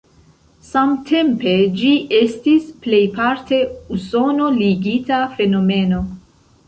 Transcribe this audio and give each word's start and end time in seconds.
Samtempe 0.67 1.51
ĝi 1.81 1.91
estis 2.21 2.65
plejparte 2.85 3.61
usono-ligita 3.99 5.21
fenomeno. 5.39 6.01